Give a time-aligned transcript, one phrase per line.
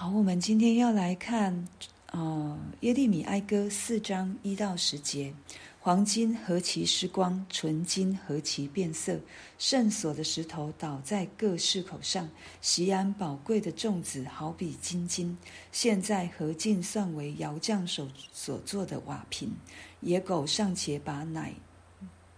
[0.00, 1.66] 好，我们今天要来看，
[2.12, 5.34] 呃，耶利米哀歌四章一到十节。
[5.80, 9.18] 黄金何其失光，纯金何其变色。
[9.58, 12.28] 圣所的石头倒在各市口上，
[12.60, 15.36] 锡安宝贵的粽子好比金金。
[15.72, 19.50] 现在何进算为窑匠手所做的瓦瓶？
[20.02, 21.52] 野狗尚且把奶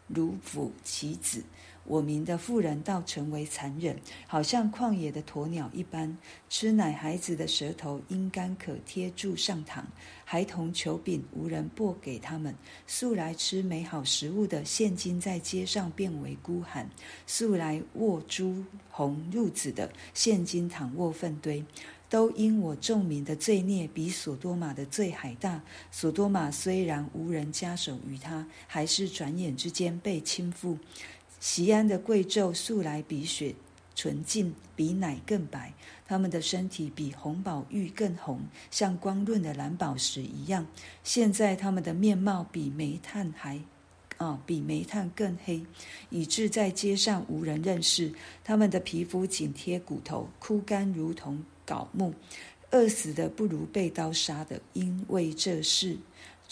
[0.08, 1.44] 乳哺其子。
[1.84, 6.16] 我民的妇人倒成为残忍，好像旷野的鸵鸟一般。
[6.48, 9.82] 吃奶孩子的舌头阴干可贴住上膛，
[10.24, 12.54] 孩童求饼无人拨给他们。
[12.86, 16.86] 素来吃美好食物的，现今在街上变为孤寒；
[17.26, 21.64] 素来卧朱红褥子的，现今躺卧粪堆。
[22.08, 25.62] 都因我众民的罪孽比所多玛的罪还大。
[25.92, 30.76] 所多玛虽然无人加手于他，还是转眼之间被倾覆。
[31.40, 33.54] 锡安的贵胄素来比雪
[33.94, 35.72] 纯净，比奶更白。
[36.06, 38.40] 他们的身体比红宝玉更红，
[38.70, 40.66] 像光润的蓝宝石一样。
[41.02, 43.60] 现在他们的面貌比煤炭还，
[44.18, 45.64] 啊、比煤炭更黑，
[46.10, 48.12] 以致在街上无人认识。
[48.44, 52.12] 他们的皮肤紧贴骨头，枯干如同槁木。
[52.72, 55.96] 饿死的不如被刀杀的，因为这事。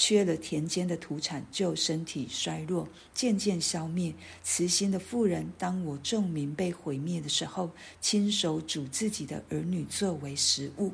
[0.00, 4.14] 缺了田间的土产，就身体衰弱，渐渐消灭。
[4.44, 7.68] 慈心的妇人，当我众民被毁灭的时候，
[8.00, 10.92] 亲手煮自己的儿女作为食物。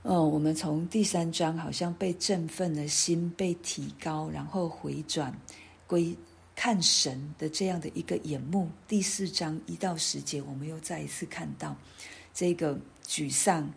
[0.00, 5.38] 哦，我们从第三章好像被振奋的心被提高，然后回转
[5.86, 6.16] 归
[6.56, 8.70] 看神的这样的一个眼目。
[8.88, 11.76] 第四章一到十节，我们又再一次看到
[12.32, 13.70] 这个沮丧，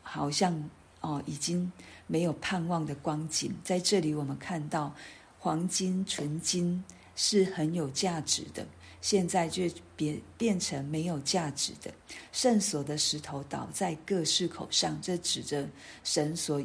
[0.00, 0.70] 好像
[1.02, 1.70] 哦已经。
[2.08, 4.94] 没有盼望的光景，在这里我们看到
[5.38, 6.82] 黄金、纯金
[7.16, 8.64] 是很有价值的，
[9.00, 11.92] 现在却变变成没有价值的。
[12.30, 15.68] 圣所的石头倒在各市口上，这指着
[16.04, 16.62] 神所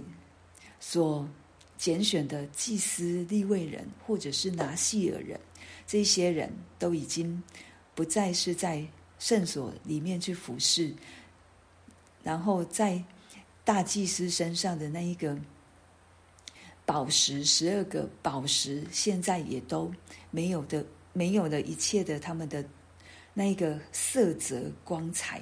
[0.80, 1.28] 所
[1.78, 5.39] 拣选的祭司、立位人，或者是拿细耳人，
[5.88, 7.42] 这些人都已经
[7.95, 8.86] 不再是在
[9.17, 10.94] 圣所里面去服侍，
[12.21, 13.04] 然后在。
[13.64, 15.38] 大祭司身上的那一个
[16.83, 19.92] 宝石，十二个宝石，现在也都
[20.32, 20.83] 没有的，
[21.14, 22.66] 没有了一切的他们的
[23.33, 25.42] 那一个色泽光彩。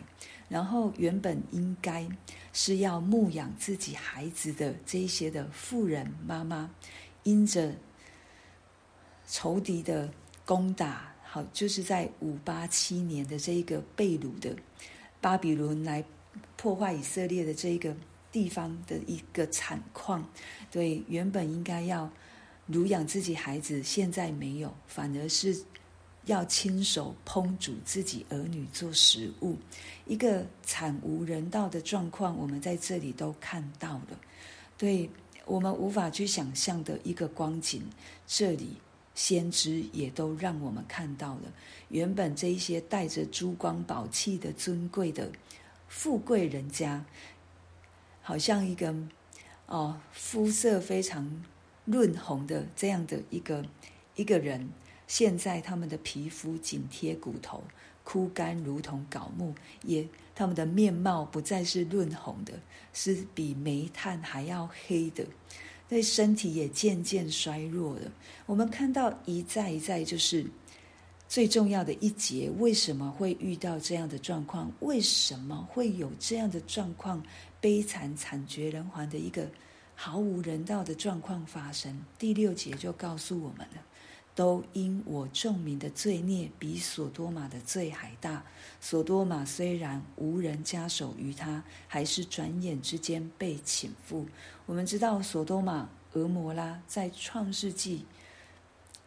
[0.49, 2.07] 然后原本应该
[2.53, 6.69] 是要牧养自己孩子的这一些的富人妈妈，
[7.23, 7.73] 因着
[9.27, 10.11] 仇敌的
[10.45, 14.55] 攻打，好，就是在五八七年的这一个被掳的
[15.21, 16.03] 巴比伦来
[16.57, 17.95] 破坏以色列的这一个。
[18.31, 20.27] 地方的一个惨况，
[20.69, 22.09] 对，原本应该要
[22.67, 25.59] 乳养自己孩子，现在没有，反而是
[26.25, 29.57] 要亲手烹煮自己儿女做食物，
[30.05, 34.19] 一个惨无人道的状况，我们在这里都看到了，
[34.77, 35.09] 对，
[35.45, 37.81] 我们无法去想象的一个光景，
[38.27, 38.73] 这里
[39.15, 41.51] 先知也都让我们看到了，
[41.87, 45.31] 原本这一些带着珠光宝气的尊贵的
[45.87, 47.03] 富贵人家。
[48.21, 48.93] 好像一个
[49.65, 51.43] 哦，肤色非常
[51.85, 53.65] 润红的这样的一个
[54.15, 54.69] 一个人，
[55.07, 57.63] 现在他们的皮肤紧贴骨头，
[58.03, 59.53] 枯干如同槁木，
[59.83, 62.53] 也他们的面貌不再是润红的，
[62.93, 65.25] 是比煤炭还要黑的，
[65.87, 68.11] 对身体也渐渐衰弱了。
[68.45, 70.45] 我们看到一再一再，就是
[71.27, 74.71] 最重要的一节，为什么会遇到这样的状况？
[74.79, 77.23] 为什么会有这样的状况？
[77.61, 79.47] 悲惨惨绝人寰的一个
[79.95, 82.03] 毫无人道的状况发生。
[82.17, 83.83] 第六节就告诉我们了，
[84.33, 88.43] 都因我众民的罪孽比所多玛的罪还大。
[88.79, 94.25] 所多玛虽然无人加手于他，还是转眼之间被倾覆。
[94.65, 98.05] 我们知道所多玛、俄摩拉在创世纪，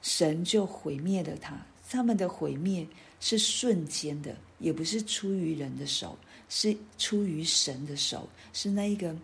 [0.02, 1.56] 神就毁灭了他。
[1.88, 2.86] 他们的毁灭
[3.20, 6.18] 是瞬间的，也不是出于人的手。
[6.54, 9.16] 是出于神的手，是那一个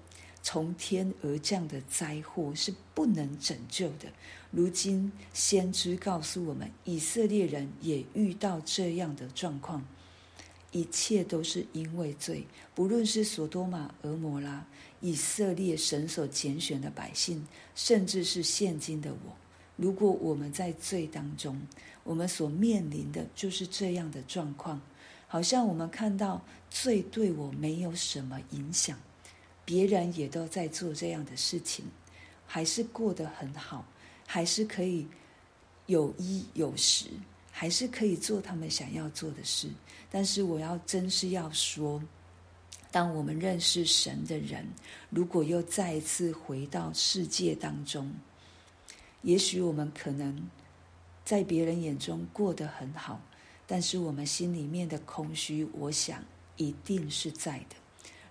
[0.42, 4.10] 从天而降的灾祸，是不能拯救的。
[4.50, 9.86] 如今先知告诉我们，以色列人也遇到这样的状况，
[10.72, 12.46] 一切都是因为罪。
[12.74, 14.66] 不论是所多玛、俄摩拉，
[15.02, 19.36] 以色列神所拣选的百姓，甚至是现今的我，
[19.76, 21.60] 如果我们在罪当中，
[22.04, 24.80] 我们所面临的就是这样的状况。
[25.28, 28.98] 好像我们看到罪对我没有什么影响，
[29.64, 31.84] 别人也都在做这样的事情，
[32.46, 33.84] 还是过得很好，
[34.26, 35.06] 还是可以
[35.86, 37.08] 有衣有食，
[37.52, 39.68] 还是可以做他们想要做的事。
[40.10, 42.02] 但是我要真是要说，
[42.90, 44.66] 当我们认识神的人，
[45.10, 48.10] 如果又再一次回到世界当中，
[49.20, 50.48] 也许我们可能
[51.22, 53.20] 在别人眼中过得很好，
[53.70, 56.24] 但是我们心里面的空虚，我想
[56.56, 57.76] 一定是在的。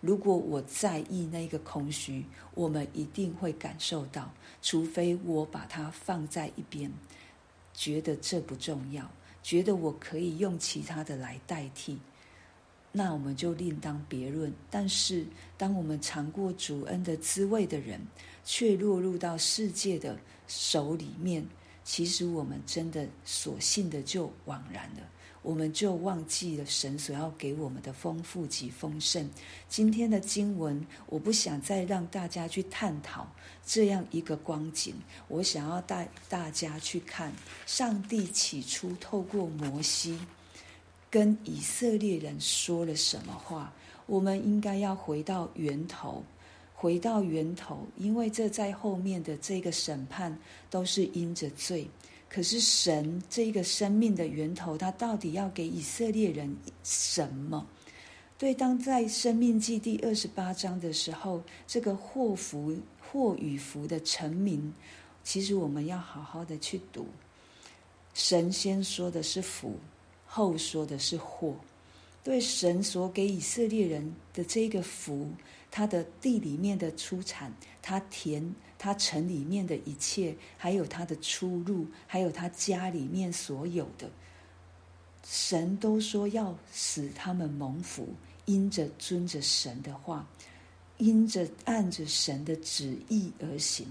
[0.01, 2.25] 如果我在意那个空虚，
[2.55, 6.91] 我们一定会感受到，除非我把它放在一边，
[7.71, 9.09] 觉得这不重要，
[9.43, 11.99] 觉得我可以用其他的来代替。
[12.91, 14.51] 那我们就另当别论。
[14.71, 18.01] 但是，当我们尝过主恩的滋味的人，
[18.43, 20.17] 却落入到世界的
[20.47, 21.45] 手里面，
[21.83, 25.01] 其实我们真的所幸的就枉然了。
[25.47, 29.29] 我们就忘记了神所要给我们的丰富及丰盛。
[29.69, 33.25] 今天的经文，我不想再让大家去探讨
[33.65, 34.93] 这样一个光景。
[35.29, 37.31] 我想要带大家去看
[37.65, 40.19] 上帝起初透过摩西。
[41.09, 43.71] 跟以色列人说了什么话？
[44.05, 46.25] 我们应该要回到源头，
[46.75, 50.37] 回到源头，因为这在后面的这个审判
[50.69, 51.89] 都是因着罪。
[52.29, 57.65] 可是神这一个生命的源头，他到底要给以色列人什么？
[58.37, 64.73] 对，当在生命记第二十八章的时候，这个祸福祸与福的陈明，
[65.23, 67.07] 其实我们要好好的去读。
[68.13, 69.75] 神先说的是福。
[70.29, 71.55] 后说的是祸，
[72.21, 75.31] 对神所给以色列人的这个福，
[75.71, 77.51] 他的地里面的出产，
[77.81, 84.09] 他田，他城里面的一切，还有他的出入，还有他家里面所有的，
[85.23, 88.09] 神都说要使他们蒙福，
[88.45, 90.27] 因着遵着神的话，
[90.97, 93.87] 因着按着神的旨意而行，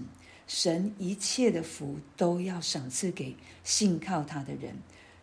[0.47, 4.73] 神一切的福都要赏赐给信靠他的人。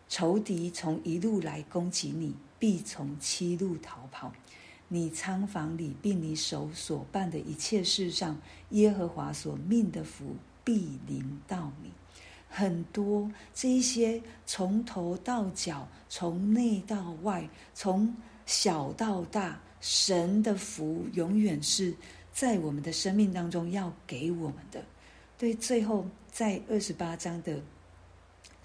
[0.07, 4.31] 仇敌从一路来攻击你，必从七路逃跑。
[4.95, 8.39] 你仓房里并你手所办的一切事上，
[8.69, 11.91] 耶和华所命的福必临到你。
[12.47, 18.15] 很多这一些从头到脚，从内到外，从
[18.45, 21.93] 小到大，神的福永远是
[22.31, 24.81] 在我们的生命当中要给我们的。
[25.37, 27.61] 对，最后在二十八章的。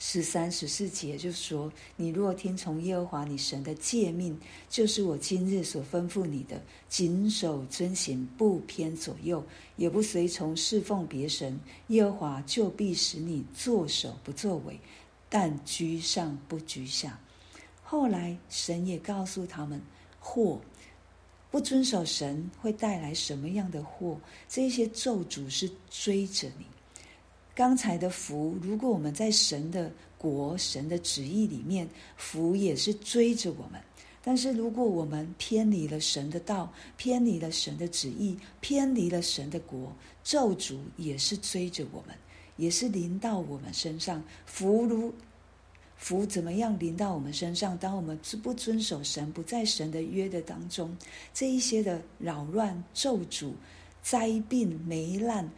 [0.02, 4.36] 十三、十四节就说：“你若听从耶和华你神的诫命，
[4.70, 9.44] 就是我今日所吩咐你的，谨守遵行，不偏左右，
[9.76, 14.80] 也不随从侍奉别神，耶和华就必使你作首不作尾，
[15.28, 17.20] 但居上不居下。”
[17.84, 19.82] 后来神也告诉他们，
[20.18, 20.58] 祸
[21.50, 24.18] 不遵守神会带来什么样的祸？
[24.48, 26.64] 这些咒诅是追着你。
[27.54, 33.80] 刚才的福，如果我们在神的国、神的旨意里面，福也是追着我们；
[34.22, 39.92] 但是如果我们偏离了神的道，偏离了神的旨意，偏离了神的国，
[40.22, 42.16] 咒诅也是追着我们，
[42.56, 44.22] 也是临到我们身上。
[44.46, 45.12] 福如
[45.96, 47.76] 福怎么样临到我们身上？
[47.76, 50.96] 当我们不遵守神，不在神的约的当中，
[51.34, 53.52] 这一些的扰乱、咒诅、
[54.02, 55.50] 灾病、霉烂、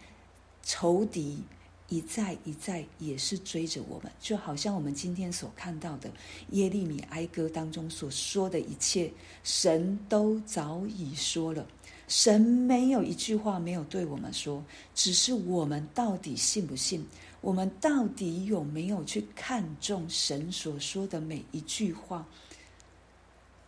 [0.64, 1.38] 仇敌。
[1.92, 6.10] 一再一再也是追着我们，就好像我们今天所看到的
[6.52, 9.12] 耶利米哀歌当中所说的一切，
[9.44, 11.66] 神都早已说了，
[12.08, 17.04] 神没有一句话没有对我们说，只是我们到底信不信？
[17.42, 22.26] 我们到底有没有去看重神所说的每一句话？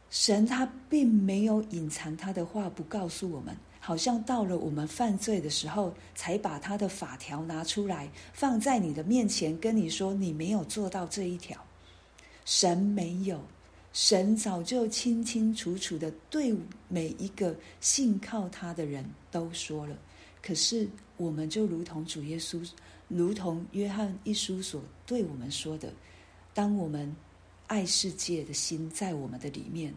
[0.08, 3.54] 神他并没有隐藏他的话，不告诉我们。
[3.86, 11.62] 好像到了我们犯罪的时候，才把他的法条拿出来放在你的面前，跟你说你没有做到这一条。
[12.46, 13.38] 神没有，
[13.92, 16.56] 神早就清清楚楚的对
[16.88, 19.94] 每一个信靠他的人都说了。
[20.40, 20.88] 可是
[21.18, 22.66] 我们就如同主耶稣，
[23.08, 25.92] 如同约翰一书所对我们说的，
[26.54, 27.14] 当我们
[27.66, 29.94] 爱世界的心在我们的里面。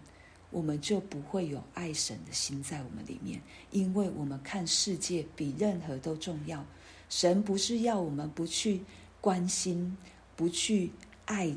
[0.50, 6.66] 我们就不会有爱神的心在我们里面，因为我们看世界比任何都重要。
[7.10, 8.82] 神不是要我们不去
[9.20, 9.96] 关心、
[10.36, 10.92] 不去
[11.26, 11.54] 爱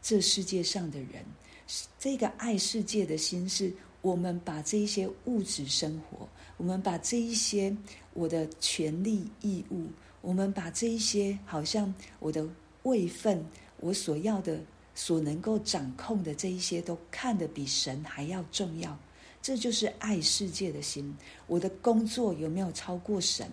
[0.00, 1.24] 这世界上的人，
[1.98, 7.74] 这个爱世界的心是我们把这一些物质生活，我们把这一些
[8.14, 9.86] 我的权利义务，
[10.22, 12.46] 我们把这一些好像我的
[12.84, 13.44] 位分，
[13.80, 14.60] 我所要的。
[14.96, 18.98] 所能够掌控的这一些，都看得比神还要重要。
[19.42, 21.14] 这就是爱世界的心。
[21.46, 23.48] 我的工作有没有超过神？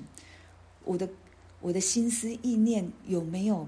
[0.83, 1.07] 我的
[1.59, 3.67] 我的心思意念有没有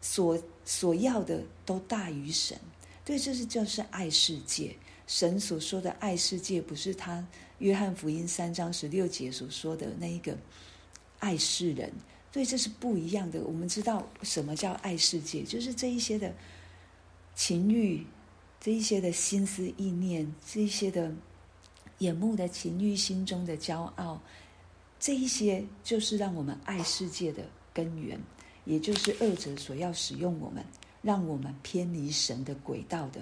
[0.00, 2.58] 所所要的都大于神？
[3.04, 4.74] 对，这是就是爱世界。
[5.08, 7.26] 神所说的爱世界，不是他
[7.58, 10.38] 约翰福音三章十六节所说的那一个
[11.18, 11.92] 爱世人。
[12.32, 13.42] 所以，这是不一样的。
[13.42, 16.32] 我们知道什么叫爱世界，就是这一些的
[17.34, 18.06] 情欲，
[18.58, 21.12] 这一些的心思意念，这一些的
[21.98, 24.18] 眼目的情欲，心中的骄傲，
[24.98, 28.18] 这一些就是让我们爱世界的根源，
[28.64, 30.64] 也就是恶者所要使用我们，
[31.02, 33.20] 让我们偏离神的轨道的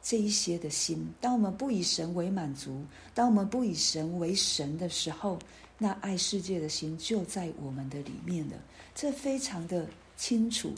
[0.00, 1.04] 这一些的心。
[1.20, 2.84] 当我们不以神为满足，
[3.14, 5.38] 当我们不以神为神的时候，
[5.78, 8.56] 那爱世界的心就在我们的里面了，
[8.94, 10.72] 这非常的清楚。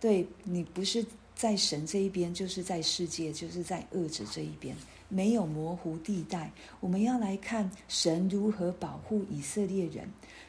[0.00, 4.76] 对，你不是在神这一边，就是在世界，就是在恶者这一边，
[5.08, 6.50] 没有模糊地带。
[6.80, 10.08] 我们要来看神如何保护以色列人。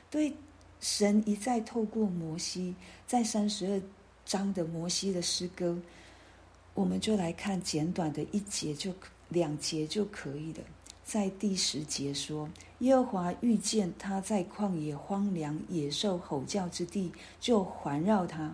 [0.10, 0.34] 对，
[0.80, 2.74] 神一再透过摩西，
[3.06, 3.82] 在三十二
[4.26, 5.78] 章的摩西的诗歌，
[6.74, 8.94] 我们就来看简短的一节就
[9.28, 10.60] 两节就可以了。
[11.10, 12.48] 在第十节说，
[12.82, 18.54] 耶和华遇见他在旷野荒凉野兽吼叫之地，就环绕他，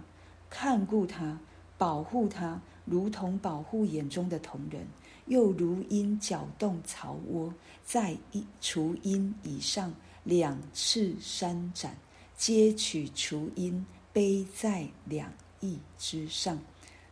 [0.50, 1.38] 看顾他，
[1.78, 4.88] 保护他，如同保护眼中的瞳人，
[5.26, 9.94] 又如鹰搅动巢窝，在一雏鹰以上
[10.24, 11.98] 两翅扇展，
[12.38, 16.58] 接取雏鹰背在两翼之上。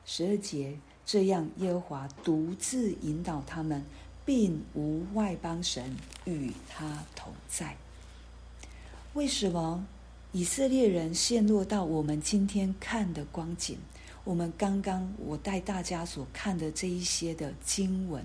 [0.06, 3.84] 十二节，这样耶和华独自引导他们。
[4.26, 7.76] 并无外邦神与他同在。
[9.14, 9.86] 为什么
[10.32, 13.78] 以色列人陷落到我们今天看的光景？
[14.24, 18.24] 我们刚刚我带大家所看的这一些的经文，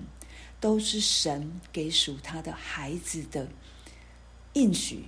[0.60, 3.48] 都是神给属他的孩子的
[4.52, 5.04] 应许、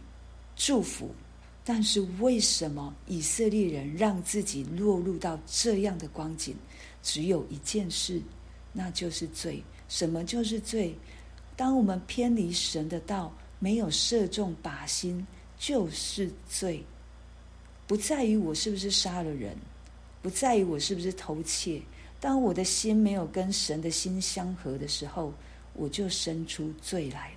[0.56, 1.14] 祝福。
[1.62, 6.56] 但是为什么以色列人让自己落入到这样的光景？
[7.02, 8.20] 只有一件事，
[8.72, 9.62] 那就是罪。
[9.90, 10.94] 什么就是罪？
[11.56, 15.26] 当我们偏离神的道，没有射中靶心，
[15.58, 16.82] 就是罪。
[17.86, 19.54] 不在于我是不是杀了人，
[20.22, 21.82] 不在于我是不是偷窃。
[22.20, 25.34] 当我的心没有跟神的心相合的时候，
[25.74, 27.36] 我就生出罪来了。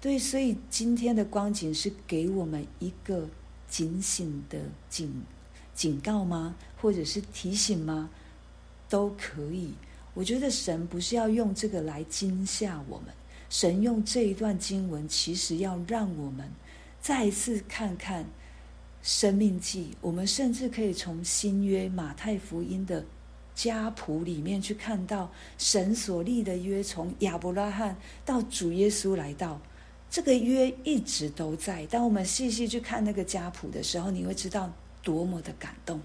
[0.00, 3.28] 对，所以今天的光景是给我们一个
[3.68, 4.58] 警醒的
[4.88, 5.12] 警
[5.74, 6.56] 警告吗？
[6.80, 8.08] 或者是提醒吗？
[8.88, 9.74] 都可以。
[10.18, 13.14] 我觉得神不是要用这个来惊吓我们，
[13.48, 16.44] 神用这一段经文，其实要让我们
[17.00, 18.24] 再一次看看
[19.00, 19.90] 《生命记》。
[20.00, 23.04] 我们甚至可以从新约马太福音的
[23.54, 29.60] 家谱里面去看到神所立的约，从亚伯拉罕到主耶稣来到，
[30.10, 31.86] 这个约一直都在。
[31.86, 34.68] 当我们细细去看那个家谱的时候，你会知道
[35.00, 36.00] 多么的感动。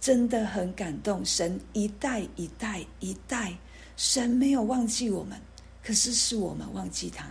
[0.00, 3.54] 真的很感动，神一代一代一代，
[3.96, 5.38] 神没有忘记我们，
[5.84, 7.26] 可是是我们忘记他。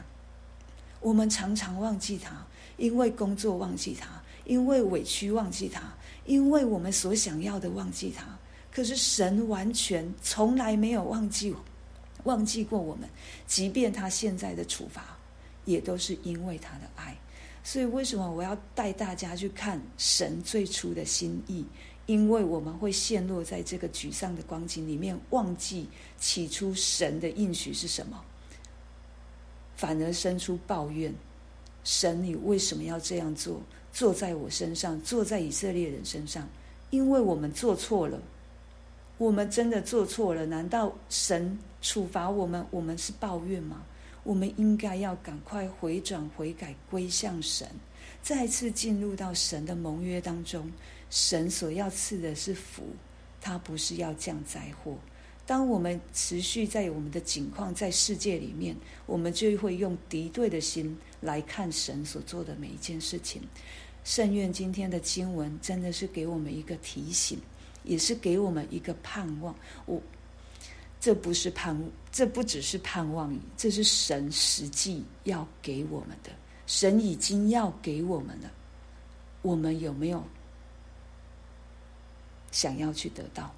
[1.02, 2.46] 我们常常忘记他，
[2.78, 5.82] 因为工作忘记他，因为委屈忘记他，
[6.26, 8.38] 因为我们所想要的忘记他。
[8.72, 11.56] 可是神完全从来没有忘记，
[12.26, 13.10] 忘记过我们，
[13.48, 15.18] 即便他现在的处罚，
[15.66, 17.18] 也都是因为他的爱。
[17.64, 21.66] 所以为什么我要带大家去看神最初的心意？
[22.10, 25.88] 因为我们会陷落在这个沮丧的光景里面，忘记
[26.20, 28.20] 起初神的应许是什么，
[29.76, 31.14] 反而生出抱怨：
[31.84, 33.62] 神，你为什么要这样做？
[33.94, 36.50] 做在我身上，做在以色列人身上？
[36.90, 38.20] 因为我们做错了，
[39.20, 40.48] 我们真的做错了。
[40.48, 43.84] 难道神处罚我们，我们是抱怨吗？
[44.30, 47.68] 我们应该要赶快回转、悔改、归向神，
[48.22, 50.72] 再次进入到神的盟约当中。
[51.10, 52.84] 神所要赐的是福，
[53.42, 55.00] 他不是要降灾祸。
[55.48, 58.76] 当我们持续在我们的境况在世界里面，
[59.08, 63.42] 我们就会用敌对的心来看神所做的每一件事情。
[64.04, 67.40] 圣愿今天的经文真的是给我们一个提醒，
[67.84, 69.56] 也是给我们一个盼望。
[69.88, 70.00] 我
[71.00, 71.80] 这不是盼，
[72.12, 76.32] 这不只是盼望，这是神实际要给我们的。
[76.68, 78.52] 神已经要给我们了，
[79.42, 80.24] 我们有没有？
[82.52, 83.54] 想要去得到，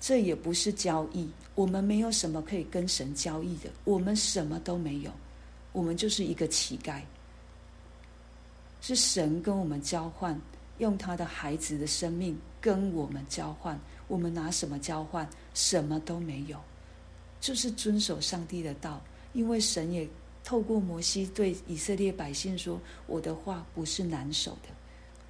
[0.00, 1.28] 这也不是交易。
[1.54, 5.10] 我们没有什么可以跟神交易的，我们什么都没有，
[5.72, 7.00] 我们就是一个乞丐。
[8.80, 10.38] 是神跟我们交换，
[10.78, 13.78] 用他的孩子的生命跟我们交换。
[14.08, 15.28] 我们拿什么交换？
[15.52, 16.58] 什么都没有，
[17.42, 19.02] 就是遵守上帝的道。
[19.34, 20.08] 因为神也
[20.42, 24.70] 透过摩西对以色列百姓说：“我的话不是难守的，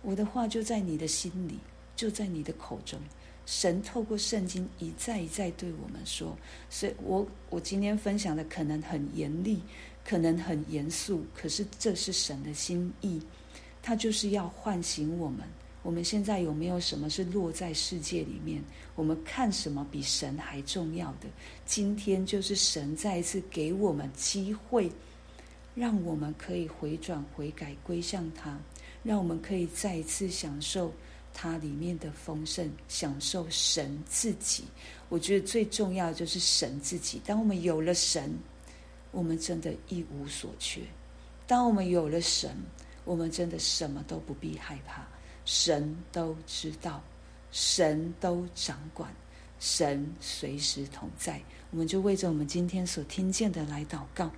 [0.03, 1.59] 我的话就在你的心里。”
[1.97, 2.99] 就在你的口中，
[3.47, 6.37] 神透过圣经一再一再对我们说，
[6.69, 9.61] 所以我我今天分享的可能很严厉，
[10.05, 13.23] 可能很严肃，可是这是神的心意，
[13.81, 15.47] 他就是要唤醒我们。
[15.85, 18.61] 我们现在有没有什么是落在世界里面？
[18.97, 21.29] 我们看什么比神还重要的？
[21.67, 24.91] 今天就是神再一次给我们机会，
[25.75, 28.59] 让我们可以回转悔改归向他，
[29.03, 30.93] 让我们可以再一次享受。
[31.37, 34.63] 它里面的丰盛，享受神自己。
[35.09, 37.21] 我觉得最重要的就是神自己。
[37.27, 38.33] 当我们有了神，
[39.11, 40.83] 我们真的一无所缺；
[41.45, 42.57] 当我们有了神，
[43.05, 45.05] 我们真的什么都不必害怕。
[45.45, 47.03] 神都知道，
[47.51, 49.15] 神都掌管，
[49.59, 51.41] 神随时同在。
[51.71, 54.31] 我们就为着我们今天所听见的来祷告。